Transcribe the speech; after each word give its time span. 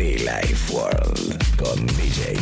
Life 0.00 0.72
World 0.72 1.56
con 1.58 1.86
DJ. 1.86 2.34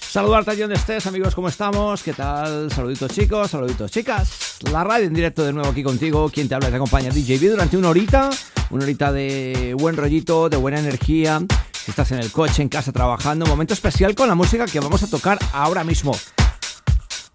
Saludarte 0.00 0.52
allí 0.52 0.60
donde 0.62 0.76
estés, 0.76 1.06
amigos, 1.06 1.34
¿cómo 1.34 1.48
estamos? 1.48 2.02
¿Qué 2.02 2.14
tal? 2.14 2.72
Saluditos 2.72 3.12
chicos, 3.12 3.50
saluditos 3.50 3.90
chicas. 3.90 4.56
La 4.72 4.82
radio 4.82 5.06
en 5.06 5.12
directo 5.12 5.44
de 5.44 5.52
nuevo 5.52 5.68
aquí 5.68 5.82
contigo. 5.82 6.30
Quien 6.30 6.48
te 6.48 6.54
habla 6.54 6.68
y 6.68 6.70
te 6.70 6.76
acompaña 6.76 7.10
DJB 7.10 7.50
durante 7.50 7.76
una 7.76 7.90
horita. 7.90 8.30
Una 8.70 8.84
horita 8.84 9.12
de 9.12 9.74
buen 9.78 9.98
rollito, 9.98 10.48
de 10.48 10.56
buena 10.56 10.78
energía. 10.78 11.42
Si 11.72 11.90
estás 11.90 12.12
en 12.12 12.20
el 12.20 12.32
coche, 12.32 12.62
en 12.62 12.70
casa, 12.70 12.92
trabajando. 12.92 13.44
Un 13.44 13.50
momento 13.50 13.74
especial 13.74 14.14
con 14.14 14.26
la 14.28 14.34
música 14.34 14.64
que 14.64 14.80
vamos 14.80 15.02
a 15.02 15.06
tocar 15.06 15.38
ahora 15.52 15.84
mismo. 15.84 16.16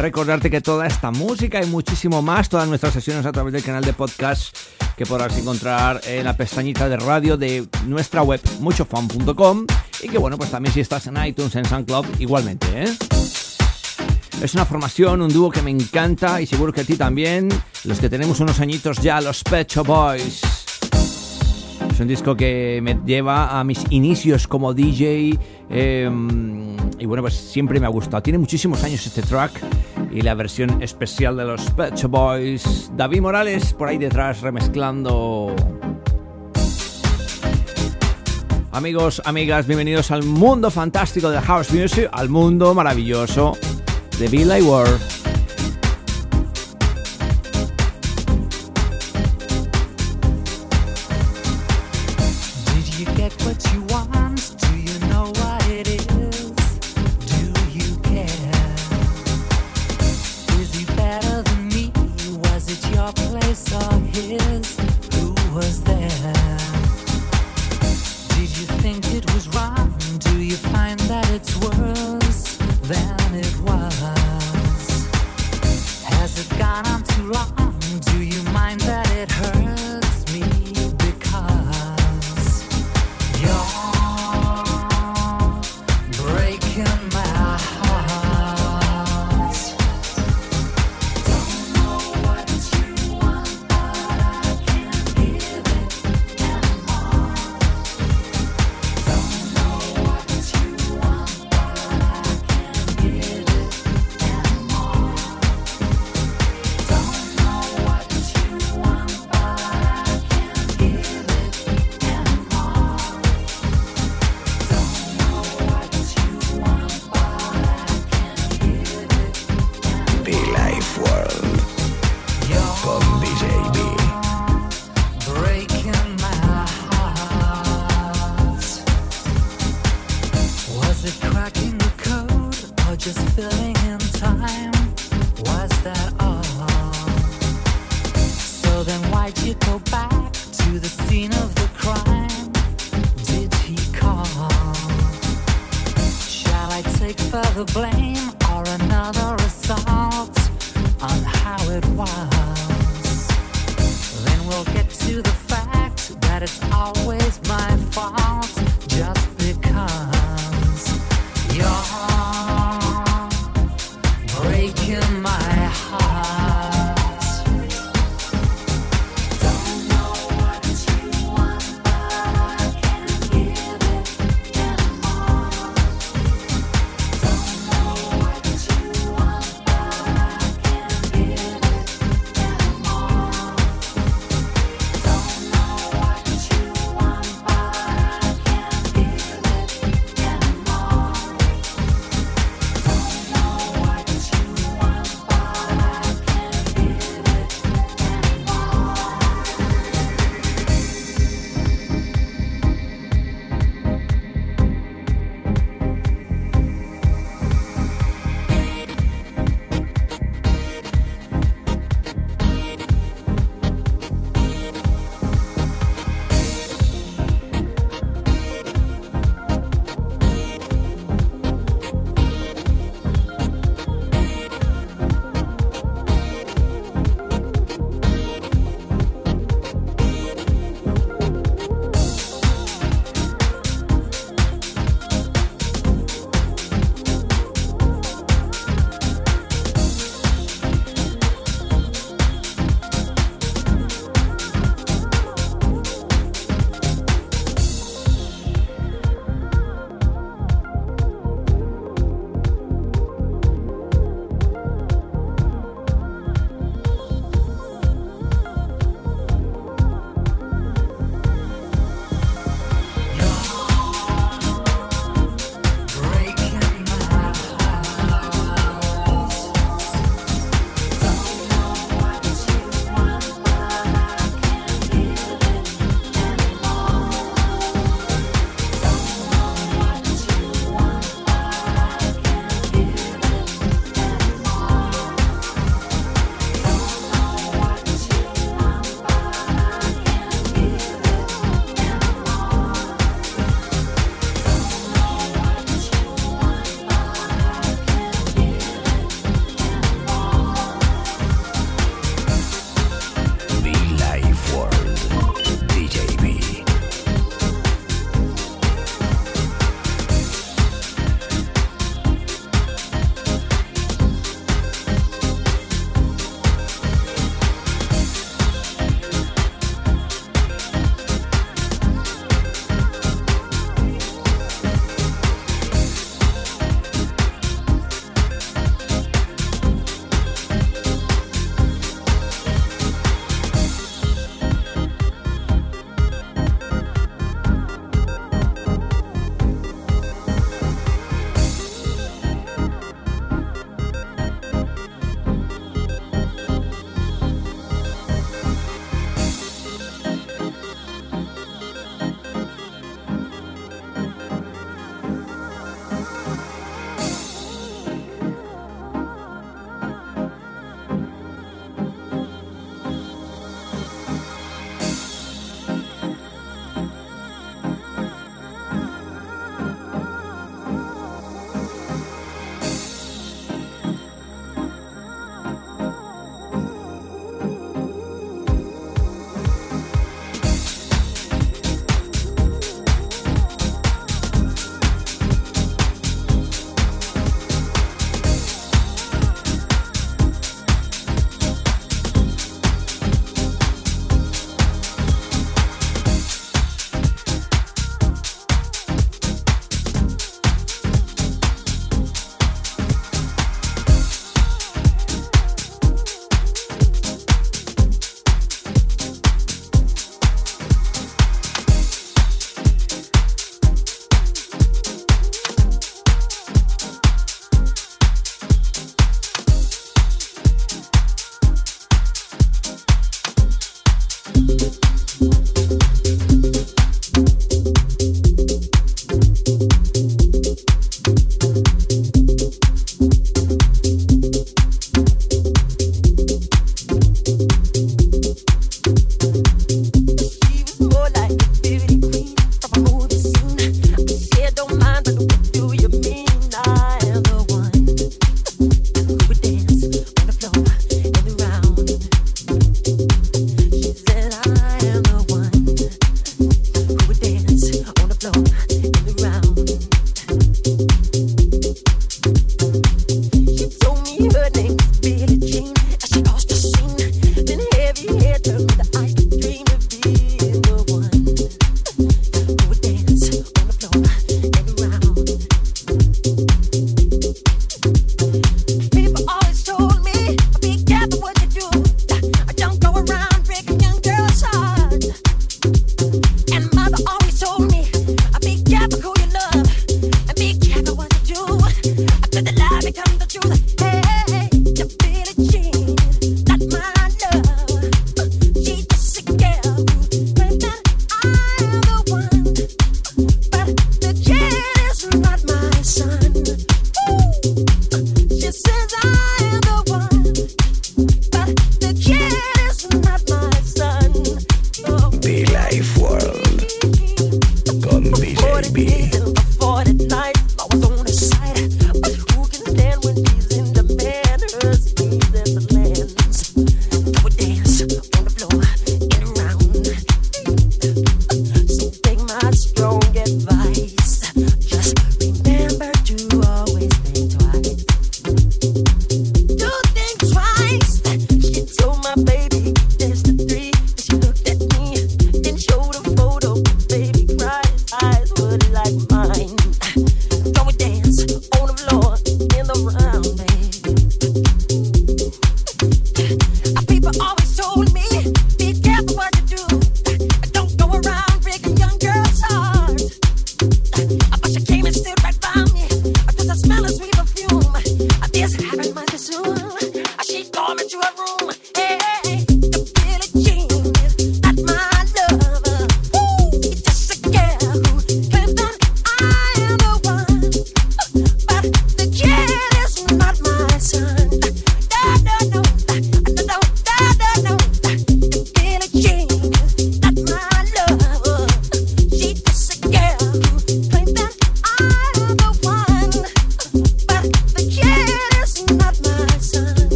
Recordarte 0.00 0.48
que 0.48 0.62
toda 0.62 0.86
esta 0.86 1.10
música 1.10 1.62
y 1.62 1.66
muchísimo 1.66 2.22
más, 2.22 2.48
todas 2.48 2.66
nuestras 2.66 2.94
sesiones 2.94 3.26
a 3.26 3.32
través 3.32 3.52
del 3.52 3.62
canal 3.62 3.84
de 3.84 3.92
podcast 3.92 4.56
que 4.96 5.04
podrás 5.04 5.36
encontrar 5.36 6.00
en 6.06 6.24
la 6.24 6.34
pestañita 6.34 6.88
de 6.88 6.96
radio 6.96 7.36
de 7.36 7.66
nuestra 7.86 8.22
web 8.22 8.40
muchofan.com 8.60 9.66
y 10.02 10.08
que 10.08 10.16
bueno, 10.16 10.38
pues 10.38 10.50
también 10.50 10.72
si 10.72 10.80
estás 10.80 11.06
en 11.06 11.22
iTunes, 11.22 11.54
en 11.54 11.66
SoundCloud, 11.66 12.06
igualmente, 12.18 12.66
¿eh? 12.82 12.96
Es 14.42 14.54
una 14.54 14.64
formación, 14.64 15.20
un 15.20 15.30
dúo 15.30 15.50
que 15.50 15.60
me 15.60 15.70
encanta 15.70 16.40
y 16.40 16.46
seguro 16.46 16.72
que 16.72 16.80
a 16.80 16.84
ti 16.84 16.96
también, 16.96 17.50
los 17.84 18.00
que 18.00 18.08
tenemos 18.08 18.40
unos 18.40 18.58
añitos 18.58 19.02
ya, 19.02 19.20
los 19.20 19.44
Pecho 19.44 19.84
Boys. 19.84 20.59
Es 22.00 22.02
un 22.02 22.08
disco 22.08 22.34
que 22.34 22.80
me 22.82 22.98
lleva 23.04 23.60
a 23.60 23.62
mis 23.62 23.84
inicios 23.90 24.48
como 24.48 24.72
DJ 24.72 25.38
eh, 25.68 26.10
y 26.98 27.04
bueno, 27.04 27.22
pues 27.22 27.34
siempre 27.34 27.78
me 27.78 27.84
ha 27.84 27.90
gustado. 27.90 28.22
Tiene 28.22 28.38
muchísimos 28.38 28.82
años 28.84 29.06
este 29.06 29.20
track 29.20 29.60
y 30.10 30.22
la 30.22 30.32
versión 30.32 30.82
especial 30.82 31.36
de 31.36 31.44
los 31.44 31.60
Pet 31.72 32.02
Boys. 32.04 32.90
David 32.96 33.20
Morales 33.20 33.74
por 33.74 33.88
ahí 33.88 33.98
detrás 33.98 34.40
remezclando. 34.40 35.54
Amigos, 38.72 39.20
amigas, 39.26 39.66
bienvenidos 39.66 40.10
al 40.10 40.22
mundo 40.22 40.70
fantástico 40.70 41.28
de 41.28 41.38
House 41.42 41.70
Music, 41.70 42.08
al 42.12 42.30
mundo 42.30 42.72
maravilloso 42.72 43.58
de 44.18 44.26
Billy 44.26 44.62
World. 44.62 45.29
Get 53.30 53.46
what 53.46 53.72
you 53.72 53.82
want? 53.82 54.19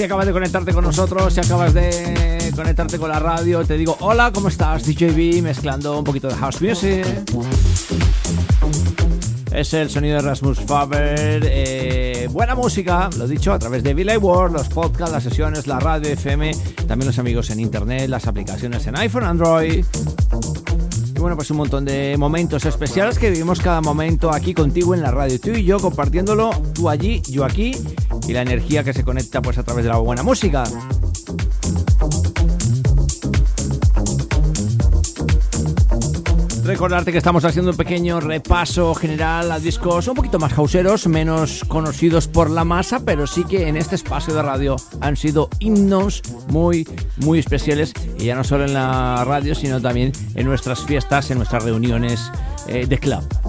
Si 0.00 0.04
acabas 0.04 0.24
de 0.24 0.32
conectarte 0.32 0.72
con 0.72 0.82
nosotros, 0.82 1.34
si 1.34 1.40
acabas 1.40 1.74
de 1.74 2.50
conectarte 2.56 2.98
con 2.98 3.10
la 3.10 3.18
radio, 3.18 3.66
te 3.66 3.76
digo 3.76 3.98
hola, 4.00 4.32
¿cómo 4.32 4.48
estás? 4.48 4.86
DJB 4.86 5.42
mezclando 5.42 5.98
un 5.98 6.04
poquito 6.04 6.26
de 6.26 6.36
house 6.36 6.62
music. 6.62 7.04
Es 9.52 9.74
el 9.74 9.90
sonido 9.90 10.16
de 10.16 10.22
Rasmus 10.22 10.60
Faber. 10.60 11.42
Eh, 11.44 12.28
buena 12.30 12.54
música, 12.54 13.10
lo 13.18 13.28
dicho, 13.28 13.52
a 13.52 13.58
través 13.58 13.82
de 13.82 13.92
Billy 13.92 14.16
World, 14.16 14.56
los 14.56 14.70
podcasts, 14.70 15.12
las 15.12 15.22
sesiones, 15.22 15.66
la 15.66 15.78
radio 15.78 16.08
FM, 16.08 16.50
también 16.88 17.06
los 17.06 17.18
amigos 17.18 17.50
en 17.50 17.60
internet, 17.60 18.08
las 18.08 18.26
aplicaciones 18.26 18.86
en 18.86 18.96
iPhone, 18.96 19.24
Android. 19.24 19.84
Y 21.14 21.20
bueno, 21.20 21.36
pues 21.36 21.50
un 21.50 21.58
montón 21.58 21.84
de 21.84 22.16
momentos 22.16 22.64
especiales 22.64 23.18
que 23.18 23.28
vivimos 23.28 23.60
cada 23.60 23.82
momento 23.82 24.32
aquí 24.32 24.54
contigo 24.54 24.94
en 24.94 25.02
la 25.02 25.10
radio. 25.10 25.38
Tú 25.38 25.50
y 25.50 25.62
yo 25.62 25.78
compartiéndolo, 25.78 26.52
tú 26.72 26.88
allí, 26.88 27.20
yo 27.28 27.44
aquí, 27.44 27.76
y 28.28 28.32
la 28.32 28.42
energía 28.42 28.84
que 28.84 28.92
se 28.92 29.04
conecta 29.04 29.42
pues 29.42 29.58
a 29.58 29.62
través 29.62 29.84
de 29.84 29.90
la 29.90 29.98
buena 29.98 30.22
música. 30.22 30.64
Recordarte 36.70 37.10
que 37.10 37.18
estamos 37.18 37.44
haciendo 37.44 37.72
un 37.72 37.76
pequeño 37.76 38.20
repaso 38.20 38.94
general 38.94 39.50
a 39.50 39.58
discos 39.58 40.06
un 40.06 40.14
poquito 40.14 40.38
más 40.38 40.56
hauseros, 40.56 41.08
menos 41.08 41.64
conocidos 41.66 42.28
por 42.28 42.48
la 42.48 42.64
masa, 42.64 43.00
pero 43.04 43.26
sí 43.26 43.42
que 43.42 43.66
en 43.66 43.76
este 43.76 43.96
espacio 43.96 44.34
de 44.34 44.42
radio 44.42 44.76
han 45.00 45.16
sido 45.16 45.48
himnos 45.58 46.22
muy, 46.46 46.86
muy 47.16 47.40
especiales, 47.40 47.92
y 48.16 48.26
ya 48.26 48.36
no 48.36 48.44
solo 48.44 48.66
en 48.66 48.74
la 48.74 49.24
radio, 49.24 49.56
sino 49.56 49.80
también 49.80 50.12
en 50.36 50.46
nuestras 50.46 50.84
fiestas, 50.84 51.32
en 51.32 51.38
nuestras 51.38 51.64
reuniones 51.64 52.30
eh, 52.68 52.86
de 52.86 52.98
club. 52.98 53.39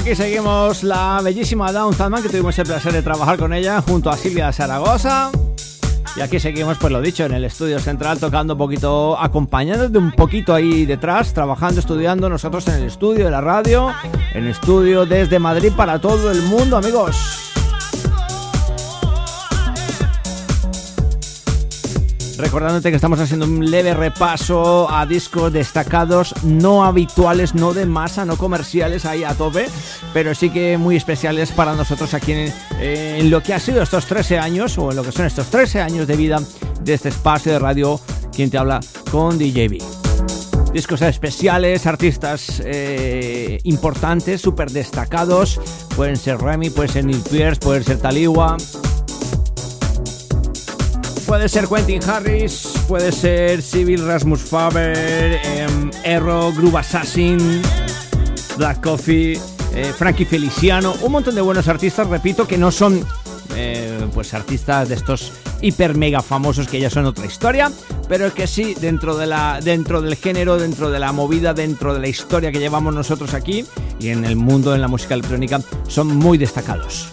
Aquí 0.00 0.14
seguimos 0.14 0.82
la 0.82 1.20
bellísima 1.22 1.70
Down 1.72 1.94
Thurman, 1.94 2.22
que 2.22 2.30
tuvimos 2.30 2.58
el 2.58 2.64
placer 2.64 2.90
de 2.90 3.02
trabajar 3.02 3.36
con 3.38 3.52
ella 3.52 3.82
junto 3.82 4.08
a 4.08 4.16
Silvia 4.16 4.50
Zaragoza. 4.50 5.30
Y 6.16 6.22
aquí 6.22 6.40
seguimos, 6.40 6.78
pues 6.78 6.90
lo 6.90 7.02
dicho, 7.02 7.26
en 7.26 7.32
el 7.32 7.44
estudio 7.44 7.78
central 7.80 8.18
tocando 8.18 8.54
un 8.54 8.58
poquito, 8.58 9.20
acompañándote 9.20 9.98
un 9.98 10.12
poquito 10.12 10.54
ahí 10.54 10.86
detrás, 10.86 11.34
trabajando, 11.34 11.80
estudiando, 11.80 12.30
nosotros 12.30 12.66
en 12.68 12.76
el 12.76 12.84
estudio 12.84 13.26
de 13.26 13.30
la 13.30 13.42
radio, 13.42 13.92
en 14.32 14.44
el 14.44 14.48
estudio 14.52 15.04
desde 15.04 15.38
Madrid 15.38 15.72
para 15.76 16.00
todo 16.00 16.30
el 16.30 16.40
mundo, 16.44 16.78
amigos. 16.78 17.29
Recordándote 22.40 22.88
que 22.88 22.96
estamos 22.96 23.20
haciendo 23.20 23.44
un 23.44 23.70
leve 23.70 23.92
repaso 23.92 24.90
a 24.90 25.04
discos 25.04 25.52
destacados, 25.52 26.34
no 26.42 26.86
habituales, 26.86 27.54
no 27.54 27.74
de 27.74 27.84
masa, 27.84 28.24
no 28.24 28.38
comerciales 28.38 29.04
ahí 29.04 29.24
a 29.24 29.34
tope, 29.34 29.66
pero 30.14 30.34
sí 30.34 30.48
que 30.48 30.78
muy 30.78 30.96
especiales 30.96 31.52
para 31.52 31.74
nosotros 31.74 32.14
aquí 32.14 32.32
en, 32.32 33.30
lo 33.30 33.42
que 33.42 33.52
ha 33.52 33.60
sido 33.60 33.82
estos 33.82 34.06
13 34.06 34.38
años, 34.38 34.78
o 34.78 34.90
en 34.90 34.96
lo 34.96 35.02
que 35.02 35.12
son 35.12 35.26
estos 35.26 35.48
13 35.48 35.82
años 35.82 36.06
de 36.06 36.16
vida 36.16 36.40
de 36.80 36.94
este 36.94 37.10
espacio 37.10 37.52
de 37.52 37.58
radio, 37.58 38.00
quien 38.34 38.48
te 38.50 38.56
habla 38.56 38.80
con 39.10 39.38
DJB 39.38 39.82
discos 40.72 41.02
especiales, 41.02 41.86
artistas 41.86 42.62
eh, 42.64 43.58
importantes, 43.64 44.40
súper 44.40 44.70
destacados. 44.70 45.60
Pueden 45.96 46.16
ser 46.16 46.38
Remy, 46.38 46.70
pueden 46.70 46.92
ser 46.92 47.04
Neil 47.04 47.22
Pierce, 47.28 47.58
pueden 47.58 47.82
ser 47.82 47.98
Taliwa, 47.98 48.56
Puede 51.30 51.48
ser 51.48 51.68
Quentin 51.68 52.02
Harris, 52.02 52.66
puede 52.88 53.12
ser 53.12 53.62
Civil 53.62 54.04
Rasmus 54.04 54.40
Faber, 54.40 55.40
em, 55.44 55.88
Erro, 56.02 56.50
Groove 56.50 56.78
Assassin, 56.78 57.62
Black 58.56 58.82
Coffee, 58.82 59.38
eh, 59.72 59.92
Frankie 59.96 60.24
Feliciano, 60.24 60.92
un 61.02 61.12
montón 61.12 61.36
de 61.36 61.40
buenos 61.40 61.68
artistas, 61.68 62.08
repito, 62.08 62.48
que 62.48 62.58
no 62.58 62.72
son 62.72 63.06
eh, 63.54 64.08
pues 64.12 64.34
artistas 64.34 64.88
de 64.88 64.96
estos 64.96 65.32
hiper 65.60 65.96
mega 65.96 66.20
famosos 66.20 66.66
que 66.66 66.80
ya 66.80 66.90
son 66.90 67.06
otra 67.06 67.26
historia, 67.26 67.70
pero 68.08 68.34
que 68.34 68.48
sí 68.48 68.74
dentro 68.80 69.16
de 69.16 69.28
la 69.28 69.60
dentro 69.62 70.02
del 70.02 70.16
género, 70.16 70.58
dentro 70.58 70.90
de 70.90 70.98
la 70.98 71.12
movida, 71.12 71.54
dentro 71.54 71.94
de 71.94 72.00
la 72.00 72.08
historia 72.08 72.50
que 72.50 72.58
llevamos 72.58 72.92
nosotros 72.92 73.34
aquí 73.34 73.64
y 74.00 74.08
en 74.08 74.24
el 74.24 74.34
mundo 74.34 74.72
de 74.72 74.78
la 74.78 74.88
música 74.88 75.14
electrónica 75.14 75.60
son 75.86 76.08
muy 76.08 76.38
destacados. 76.38 77.12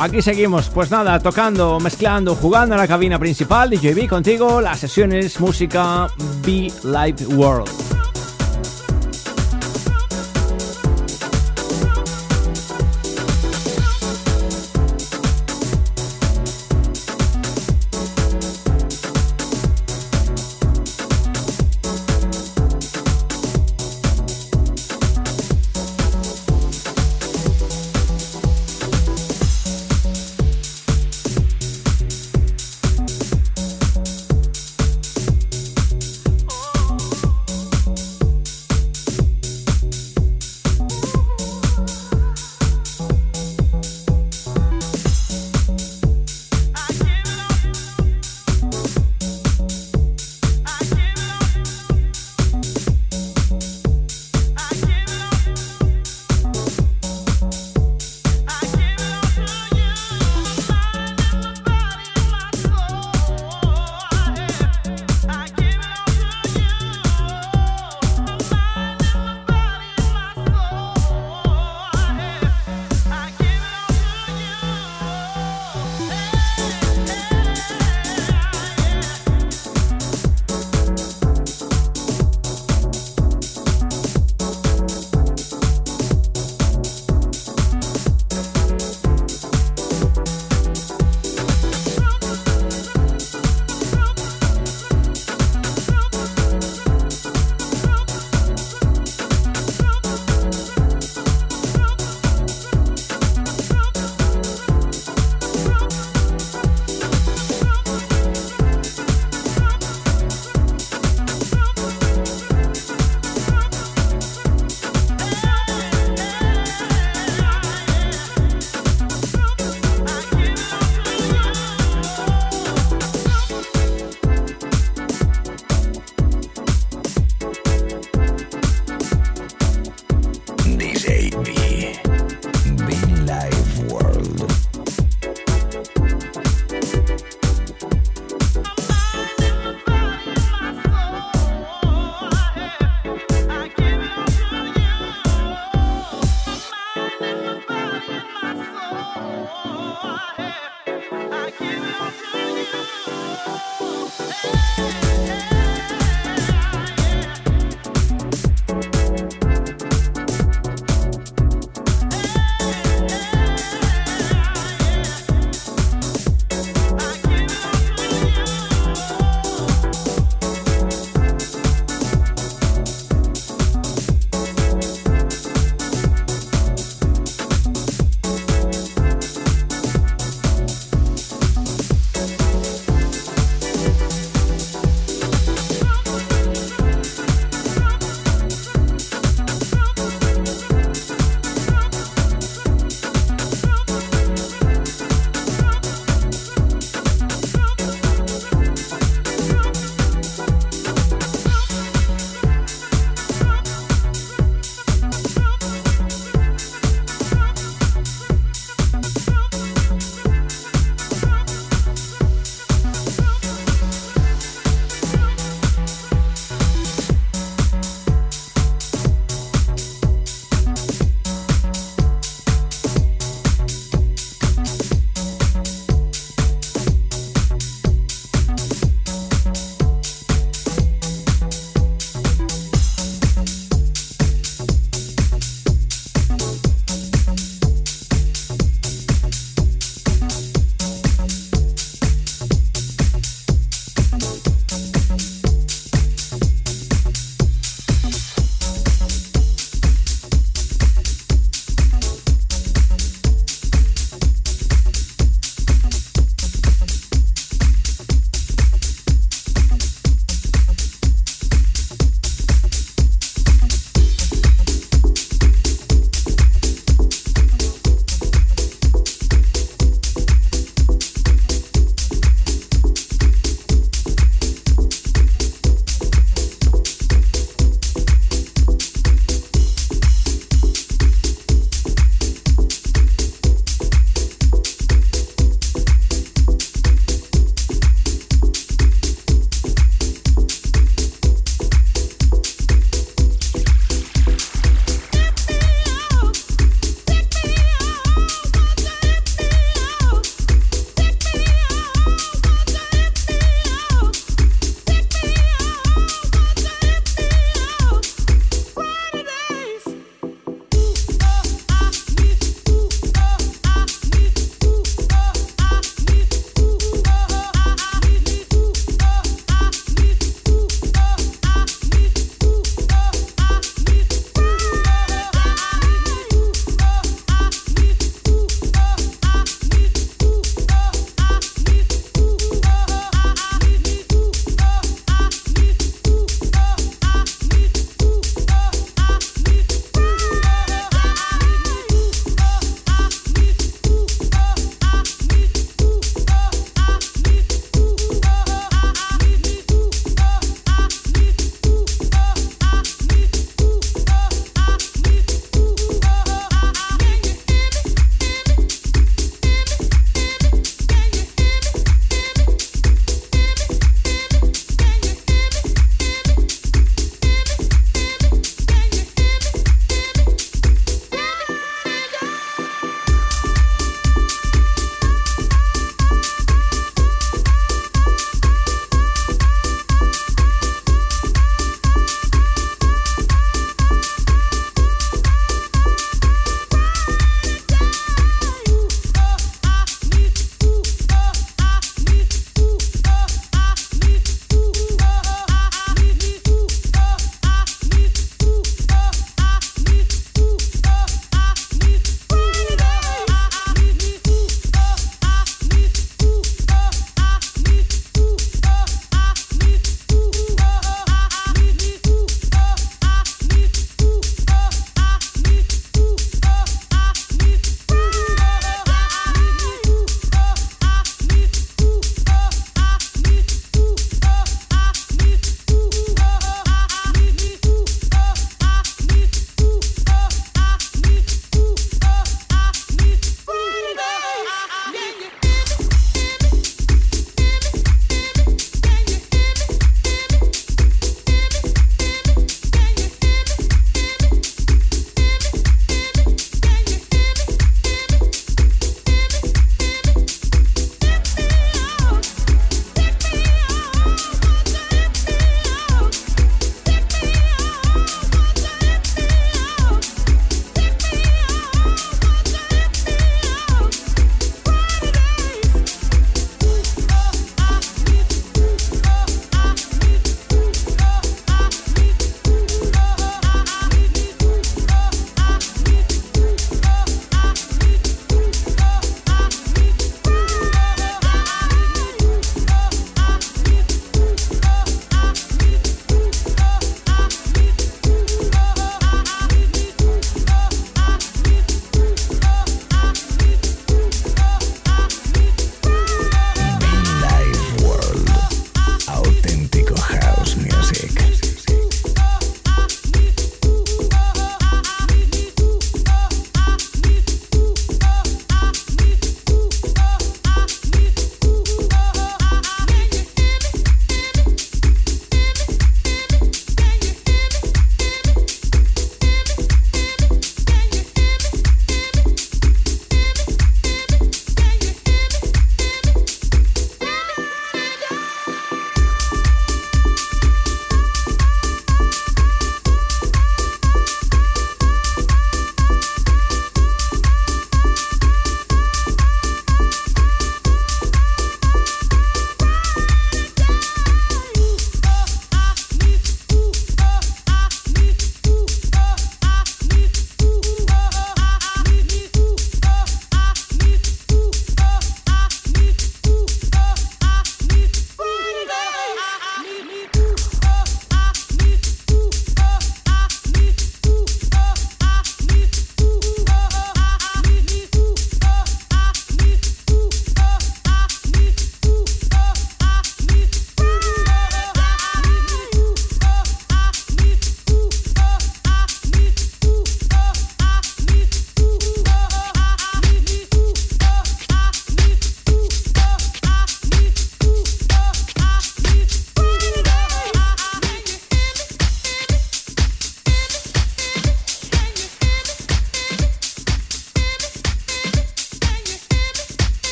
Aquí 0.00 0.22
seguimos, 0.22 0.68
pues 0.70 0.92
nada, 0.92 1.18
tocando, 1.18 1.80
mezclando, 1.80 2.36
jugando 2.36 2.76
en 2.76 2.80
la 2.80 2.86
cabina 2.86 3.18
principal, 3.18 3.68
DJB 3.68 4.08
contigo, 4.08 4.60
las 4.60 4.78
sesiones 4.78 5.40
música 5.40 6.06
Be 6.44 6.70
Live 6.84 7.26
World. 7.34 7.97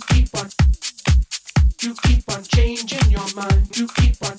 You 0.00 0.06
keep 0.14 0.38
on, 0.38 0.48
you 1.82 1.94
keep 2.02 2.24
on 2.30 2.42
changing 2.44 3.10
your 3.10 3.26
mind. 3.34 3.76
You 3.76 3.86
keep 3.88 4.16
on, 4.24 4.29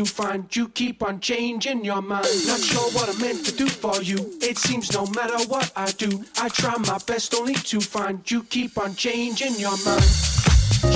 to 0.00 0.06
find 0.06 0.56
you 0.56 0.66
keep 0.68 1.02
on 1.02 1.20
changing 1.20 1.84
your 1.84 2.00
mind. 2.00 2.24
Not 2.46 2.60
sure 2.60 2.90
what 2.92 3.10
I'm 3.10 3.20
meant 3.20 3.44
to 3.44 3.52
do 3.54 3.68
for 3.68 4.02
you. 4.02 4.16
It 4.40 4.56
seems 4.56 4.90
no 4.94 5.04
matter 5.08 5.38
what 5.46 5.70
I 5.76 5.90
do, 5.92 6.24
I 6.38 6.48
try 6.48 6.74
my 6.78 6.98
best 7.06 7.34
only 7.34 7.52
to 7.52 7.80
find 7.80 8.18
you 8.30 8.42
keep 8.44 8.78
on 8.78 8.94
changing 8.94 9.56
your 9.58 9.76
mind. 9.84 10.10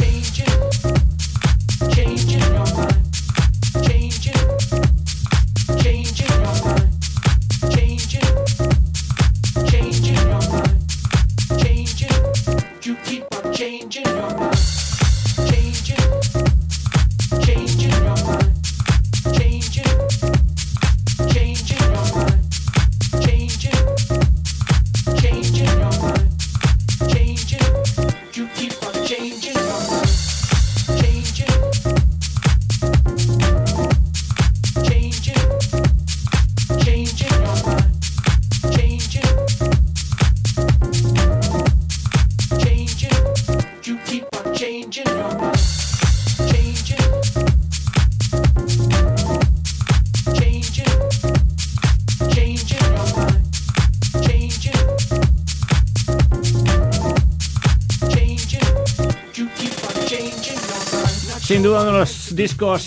Changing, 0.01 0.47
changing 1.93 2.41
your 2.41 2.77
mind. 2.77 3.04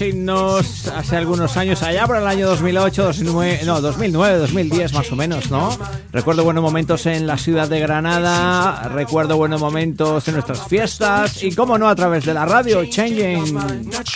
Hace 0.02 1.16
algunos 1.16 1.58
años, 1.58 1.82
allá 1.82 2.06
por 2.06 2.18
el 2.18 2.28
año 2.28 2.48
2008, 2.48 3.04
2009, 3.04 3.62
no, 3.66 3.82
2009, 3.82 4.38
2010 4.39 4.93
más 4.93 5.12
o 5.12 5.16
menos, 5.16 5.50
¿no? 5.50 5.76
Recuerdo 6.12 6.43
buenos 6.43 6.62
momentos 6.62 7.06
en 7.08 7.26
la 7.26 7.38
ciudad 7.38 7.68
de 7.68 7.80
Granada, 7.80 8.89
recuerdo 8.89 9.38
buenos 9.38 9.60
momentos 9.60 10.28
en 10.28 10.36
nuestras 10.36 10.68
fiestas 10.68 11.41
y, 11.41 11.54
como 11.56 11.78
no, 11.78 11.89
a 11.89 11.95
través 11.95 12.26
de 12.26 12.34
la 12.34 12.45
radio, 12.45 12.86
Changing. 12.86 13.58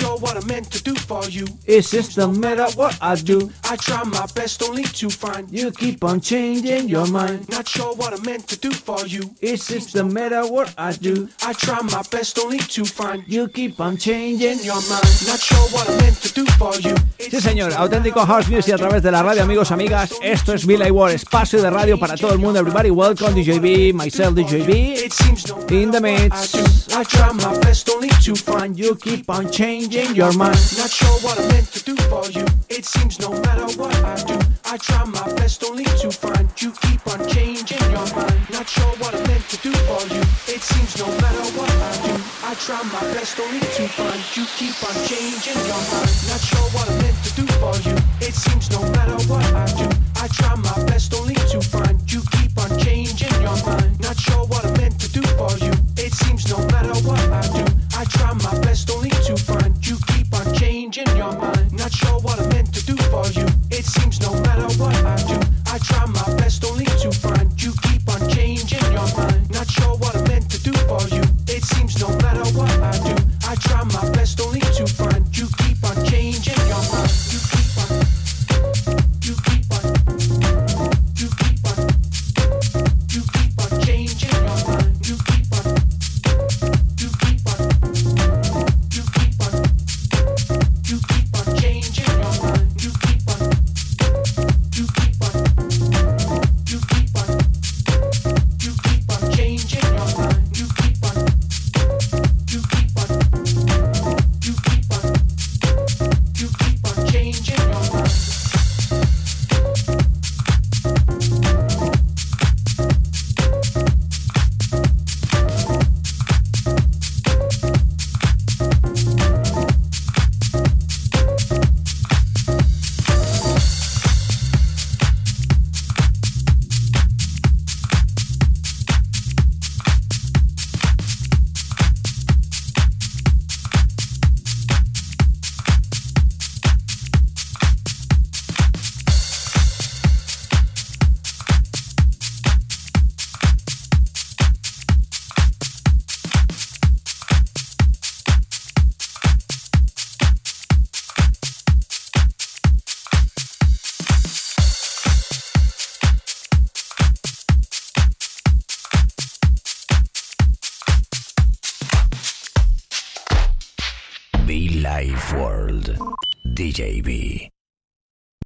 Not 0.01 0.07
sure 0.07 0.17
what 0.17 0.35
I'm 0.35 0.47
meant 0.47 0.71
to 0.71 0.81
do 0.81 0.95
for 0.95 1.23
you. 1.29 1.45
Is 1.67 1.91
this 1.91 2.15
the 2.15 2.27
matter 2.27 2.65
what 2.75 2.97
I 3.01 3.13
do? 3.13 3.51
I 3.65 3.75
try 3.75 4.03
my 4.03 4.25
best 4.33 4.63
only 4.63 4.81
to 4.81 5.11
find 5.11 5.47
you. 5.51 5.69
Keep 5.69 6.03
on 6.03 6.19
changing 6.19 6.89
your 6.89 7.05
mind. 7.05 7.47
Not 7.49 7.67
sure 7.67 7.93
what 7.93 8.11
I'm 8.11 8.25
meant 8.25 8.47
to 8.47 8.57
do 8.57 8.71
for 8.71 9.05
you. 9.05 9.21
Is 9.41 9.67
this 9.67 9.93
the 9.93 10.03
matter 10.03 10.41
what 10.47 10.73
I 10.75 10.93
do? 10.93 11.29
I 11.43 11.53
try 11.53 11.79
my 11.83 12.01
best 12.09 12.39
only 12.39 12.57
to 12.57 12.83
find 12.83 13.23
you. 13.27 13.47
Keep 13.49 13.79
on 13.79 13.95
changing 13.95 14.57
In 14.57 14.63
your 14.63 14.81
mind. 14.89 15.05
Not 15.27 15.39
sure 15.39 15.69
what 15.69 15.87
I'm 15.87 15.97
meant 15.99 16.19
to 16.23 16.33
do 16.33 16.45
for 16.57 16.73
you. 16.81 16.95
Sí, 17.19 17.39
señor, 17.39 17.71
auténtico 17.73 18.25
house 18.25 18.49
music 18.49 18.73
a 18.73 18.77
través 18.77 19.03
de 19.03 19.11
la 19.11 19.21
radio, 19.21 19.43
amigos, 19.43 19.69
amigas. 19.71 20.13
Esto 20.23 20.53
es 20.53 20.65
Billy 20.65 20.89
Ward, 20.89 21.13
espacio 21.13 21.61
de 21.61 21.69
radio 21.69 21.99
para 21.99 22.17
todo 22.17 22.33
el 22.33 22.39
mundo. 22.39 22.59
Everybody, 22.59 22.89
welcome, 22.89 23.35
DJB, 23.35 23.93
myself, 23.93 24.33
DJB. 24.33 24.95
It 24.97 25.13
no 25.47 25.59
In 25.69 25.91
the 25.91 26.01
mix. 26.01 26.87
I 26.95 27.03
try 27.03 27.31
my 27.33 27.55
best 27.59 27.87
only 27.89 28.09
to 28.23 28.35
find 28.35 28.77
you 28.77 28.95
keep 28.95 29.29
on 29.29 29.51
changing 29.51 29.90
your 29.91 30.31
mind. 30.33 30.55
Not 30.77 30.89
sure 30.89 31.19
what 31.19 31.37
I'm 31.37 31.47
meant 31.49 31.67
to 31.73 31.83
do 31.83 31.95
for 32.07 32.23
you. 32.31 32.45
It 32.69 32.85
seems 32.85 33.19
no 33.19 33.29
matter 33.41 33.67
what 33.77 33.93
I 34.05 34.15
do, 34.23 34.39
I 34.65 34.77
try 34.77 35.03
my 35.03 35.33
best 35.33 35.63
only 35.65 35.83
to 35.83 36.09
find 36.11 36.47
you 36.61 36.71
keep 36.81 37.05
on 37.07 37.27
changing 37.27 37.83
your 37.91 38.07
mind. 38.15 38.39
Not 38.51 38.69
sure 38.69 38.93
what 38.99 39.13
I'm 39.13 39.23
meant 39.27 39.43
to 39.49 39.57
do 39.57 39.71
for 39.71 40.01
you. 40.07 40.21
It 40.47 40.61
seems 40.61 40.97
no 40.97 41.07
matter 41.19 41.43
what 41.59 41.71
I 41.71 41.91
do, 42.07 42.13
I 42.43 42.53
try 42.55 42.81
my 42.83 43.01
best 43.13 43.39
only 43.39 43.59
to 43.59 43.83
find 43.91 44.21
you 44.35 44.45
keep 44.55 44.75
on 44.87 44.95
changing 45.11 45.59
your 45.67 45.83
mind. 45.91 46.15
Not 46.31 46.39
sure 46.39 46.67
what 46.71 46.89
I'm 46.89 46.97
meant 47.03 47.17
to 47.25 47.31
do 47.35 47.45
for 47.59 47.75
you. 47.83 47.95
It 48.21 48.33
seems 48.33 48.71
no 48.71 48.81
matter 48.95 49.19
what 49.27 49.43
I 49.53 49.65
do, 49.75 49.89
I 50.15 50.27
try 50.29 50.55
my 50.55 50.85
best 50.85 51.13
only 51.13 51.35
to 51.35 51.59
find 51.59 52.00